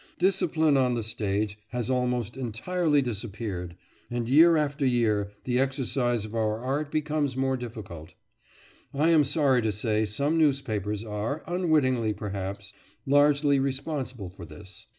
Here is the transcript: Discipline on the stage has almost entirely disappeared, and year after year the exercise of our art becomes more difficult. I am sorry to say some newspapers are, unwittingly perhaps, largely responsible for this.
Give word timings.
Discipline 0.17 0.77
on 0.77 0.95
the 0.95 1.03
stage 1.03 1.59
has 1.67 1.87
almost 1.87 2.35
entirely 2.35 3.03
disappeared, 3.03 3.75
and 4.09 4.27
year 4.27 4.57
after 4.57 4.83
year 4.83 5.31
the 5.43 5.59
exercise 5.59 6.25
of 6.25 6.33
our 6.33 6.59
art 6.59 6.91
becomes 6.91 7.37
more 7.37 7.55
difficult. 7.55 8.15
I 8.95 9.11
am 9.11 9.23
sorry 9.23 9.61
to 9.61 9.71
say 9.71 10.05
some 10.05 10.39
newspapers 10.39 11.03
are, 11.05 11.43
unwittingly 11.45 12.13
perhaps, 12.13 12.73
largely 13.05 13.59
responsible 13.59 14.31
for 14.31 14.43
this. 14.43 14.87